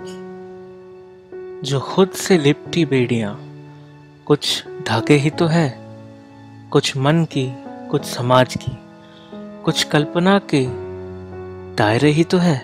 जो 0.00 1.80
खुद 1.80 2.10
से 2.10 2.38
लिपटी 2.38 2.84
बेड़ियाँ, 2.84 3.40
कुछ 4.26 4.64
धागे 4.66 5.14
ही 5.14 5.30
तो 5.30 5.46
है, 5.46 5.78
कुछ 6.70 6.96
मन 6.96 7.24
की, 7.24 7.52
कुछ 7.90 8.04
समाज 8.04 8.54
की, 8.54 8.78
कुछ 9.64 9.84
कल्पना 9.84 10.38
के 10.38 10.66
दायरे 11.76 12.10
ही 12.10 12.24
तो 12.24 12.38
है। 12.38 12.58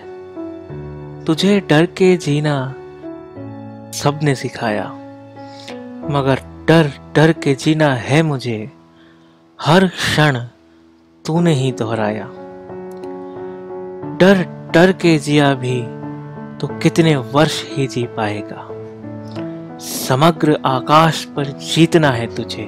तुझे 1.25 1.59
डर 1.59 1.85
के 1.85 2.17
जीना 2.17 2.73
सबने 3.91 4.35
सिखाया, 4.35 4.85
मगर 6.09 6.65
डर 6.67 6.91
डर 7.15 7.33
के 7.33 7.55
जीना 7.55 7.93
है 7.95 8.21
मुझे, 8.23 8.71
हर 9.61 9.87
क्षण 9.87 10.39
तूने 11.25 11.53
ही 11.53 11.71
दोहराया। 11.71 12.25
डर 14.17 14.45
डर 14.73 14.91
के 14.91 15.17
जिया 15.19 15.53
भी 15.53 16.02
तो 16.63 16.67
कितने 16.67 17.15
वर्ष 17.15 17.63
ही 17.67 17.87
जी 17.87 18.03
पाएगा? 18.07 18.67
समग्र 19.79 20.57
आकाश 20.65 21.23
पर 21.25 21.45
जीतना 21.45 22.09
है 22.09 22.35
तुझे, 22.35 22.63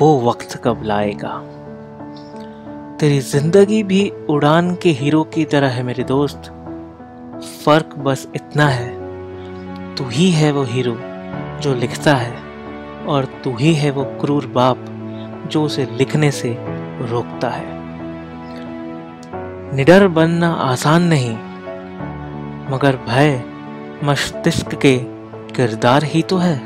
वो 0.00 0.30
वक्त 0.30 0.60
कब 0.64 0.82
लाएगा? 0.84 1.32
तेरी 2.96 3.20
ज़िंदगी 3.20 3.82
भी 3.82 4.12
उड़ान 4.30 4.74
के 4.74 4.90
हीरो 4.90 5.24
की 5.24 5.44
तरह 5.44 5.68
है 5.68 5.82
मेरे 5.82 6.04
दोस्त। 6.04 6.52
फ़र्क 7.64 7.94
बस 7.98 8.28
इतना 8.36 8.68
है, 8.68 8.90
तू 9.94 10.04
ही 10.04 10.30
है 10.30 10.52
वो 10.52 10.64
हीरो 10.64 10.96
जो 11.62 11.74
लिखता 11.74 12.14
है, 12.14 12.36
और 13.06 13.24
तू 13.24 13.56
ही 13.56 13.74
है 13.74 13.90
वो 13.90 14.04
क्रूर 14.04 14.46
बाप 14.46 14.84
जो 15.50 15.64
उसे 15.64 15.88
लिखने 15.92 16.30
से 16.30 16.56
रोकता 17.10 17.50
है। 17.50 17.78
निडर 19.76 20.08
बनना 20.08 20.52
आसान 20.52 21.02
नहीं 21.02 21.38
मगर 22.70 22.96
भय 22.96 23.42
मस्तिष्क 24.04 24.74
के 24.74 24.96
किरदार 25.54 26.04
ही 26.04 26.22
तो 26.22 26.36
है, 26.38 26.56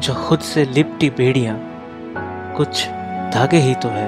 जो 0.00 0.14
खुद 0.14 0.40
से 0.40 0.64
लिपटी 0.64 1.10
बेड़ियाँ 1.10 1.56
कुछ 2.56 2.86
धागे 3.34 3.56
ही 3.56 3.74
तो 3.74 3.88
है। 3.88 4.06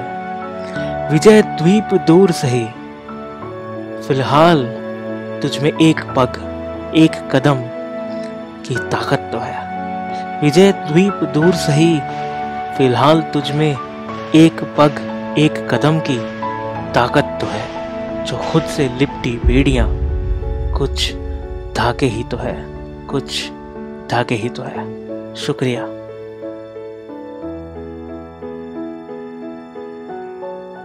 विजय 1.11 1.41
द्वीप 1.41 1.93
दूर 2.07 2.31
सही, 2.31 2.63
फ़िलहाल 4.07 4.63
तुझमें 5.41 5.71
एक 5.71 6.03
पग, 6.17 6.41
एक 6.95 7.19
कदम 7.31 7.61
की 8.63 8.75
ताकत 8.89 9.29
तो 9.31 9.39
है। 9.39 10.41
विजय 10.41 10.71
द्वीप 10.71 11.29
दूर 11.33 11.53
सही, 11.53 11.93
फ़िलहाल 12.77 13.21
तुझमें 13.33 13.71
एक 14.35 14.63
पग, 14.77 15.05
एक 15.39 15.67
कदम 15.71 15.99
की 15.99 16.17
ताकत 16.93 17.37
तो 17.41 17.47
है, 17.47 17.65
जो 18.25 18.37
खुद 18.51 18.63
से 18.63 18.89
लिपटी 18.99 19.39
बेड़ियाँ 19.45 20.08
कुछ 20.79 21.13
धागे 21.77 22.05
ही 22.05 22.23
तो 22.23 22.37
है। 22.37 22.65
कुछ 23.05 23.49
धागे 24.09 24.35
ही 24.35 24.49
तो 24.49 24.63
है। 24.63 25.09
शुक्रिया। 25.35 25.98